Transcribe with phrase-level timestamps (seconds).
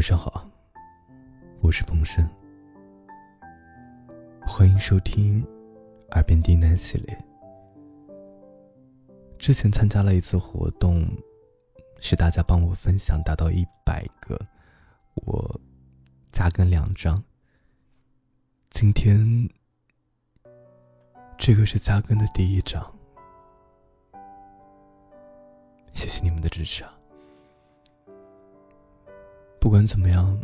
[0.00, 0.48] 晚上好，
[1.60, 2.26] 我是风声，
[4.46, 5.44] 欢迎收听
[6.12, 7.24] 《耳边低喃》系列。
[9.38, 11.06] 之前参加了一次活动，
[12.00, 14.40] 是大家帮我分享达到一百个，
[15.16, 15.60] 我
[16.32, 17.22] 加更两张。
[18.70, 19.46] 今天
[21.36, 22.90] 这个是加更的第一张，
[25.92, 26.94] 谢谢你们的支持啊！
[29.60, 30.36] 不管怎么样，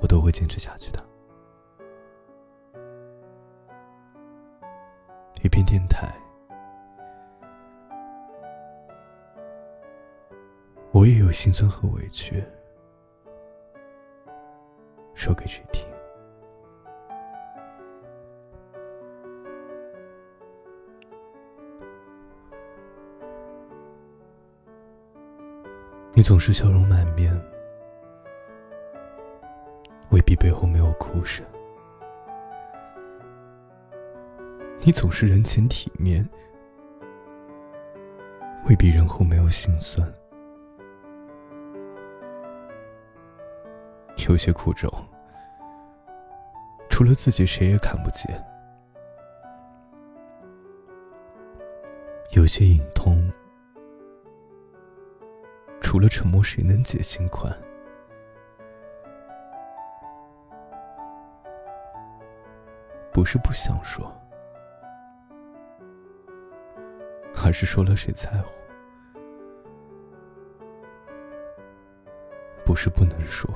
[0.00, 1.04] 我都会坚持下去的。
[5.42, 6.12] 一片电台，
[10.90, 12.42] 我也有心酸和委屈，
[15.14, 15.87] 说给谁听？
[26.18, 27.32] 你总是笑容满面，
[30.10, 31.46] 未必背后没有哭声。
[34.80, 36.28] 你总是人前体面，
[38.68, 40.12] 未必人后没有心酸。
[44.28, 44.90] 有些苦衷，
[46.90, 48.34] 除了自己谁也看不见；
[52.32, 53.22] 有些隐痛。
[55.90, 57.50] 除了沉默，谁能解心宽？
[63.10, 64.14] 不是不想说，
[67.42, 68.52] 而是说了谁在乎？
[72.66, 73.48] 不是不能说，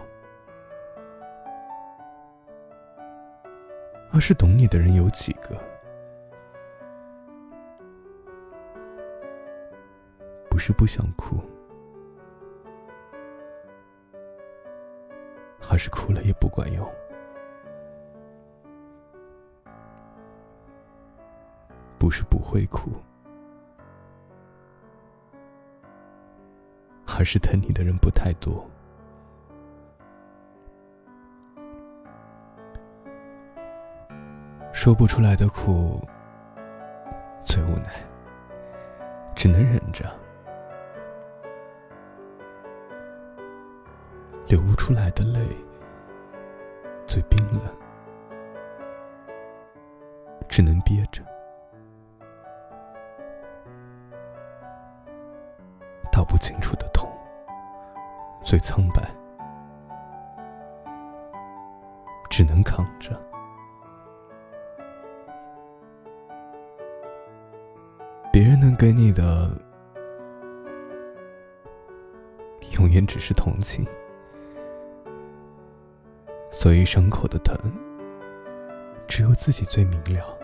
[4.10, 5.54] 而是懂你的人有几个？
[10.48, 11.38] 不是不想哭。
[15.72, 16.86] 而是哭了也不管用，
[21.98, 22.90] 不是不会哭，
[27.06, 28.62] 而是疼你的人不太多。
[34.74, 36.06] 说不出来的苦，
[37.42, 37.94] 最无奈，
[39.34, 40.04] 只能忍着。
[44.48, 45.40] 流不出来的泪，
[47.06, 47.60] 最冰冷，
[50.48, 51.22] 只能憋着。
[56.10, 57.10] 道不清楚的痛，
[58.42, 59.02] 最苍白，
[62.30, 63.18] 只能扛着。
[68.30, 69.50] 别人能给你的，
[72.78, 73.86] 永远只是同情。
[76.62, 77.56] 所以，伤口的疼，
[79.08, 80.38] 只有自己最明了。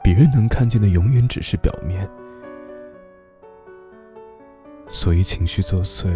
[0.00, 2.08] 别人能看见的，永远只是表面。
[4.88, 6.08] 所以，情绪作祟，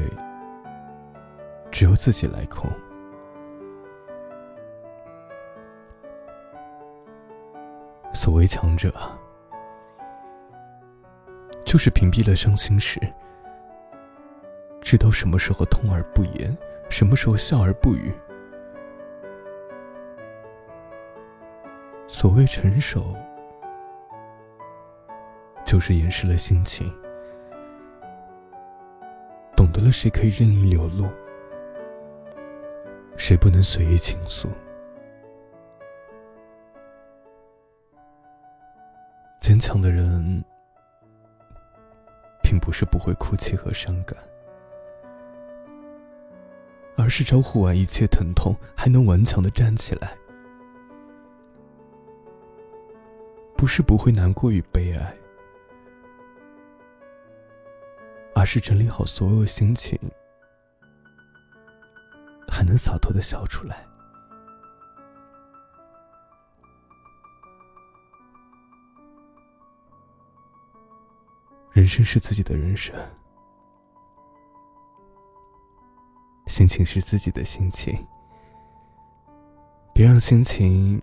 [1.72, 2.70] 只有自己来控。
[8.14, 8.94] 所谓强者，
[11.64, 13.00] 就是屏蔽了伤心事。
[14.92, 16.54] 知道什么时候痛而不言，
[16.90, 18.12] 什么时候笑而不语。
[22.06, 23.16] 所谓成熟，
[25.64, 26.92] 就是掩饰了心情，
[29.56, 31.08] 懂得了谁可以任意流露，
[33.16, 34.50] 谁不能随意倾诉。
[39.40, 40.44] 坚强的人，
[42.42, 44.14] 并不是不会哭泣和伤感。
[46.96, 50.16] 而是招呼完一切疼痛，还能顽强的站起来。
[53.56, 55.16] 不是不会难过与悲哀，
[58.34, 59.98] 而是整理好所有心情，
[62.48, 63.86] 还能洒脱的笑出来。
[71.70, 72.94] 人生是自己的人生。
[76.52, 78.06] 心情是自己的心情，
[79.94, 81.00] 别让心情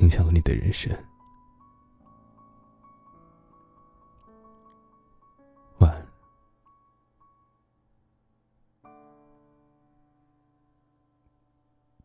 [0.00, 0.94] 影响了你的人生。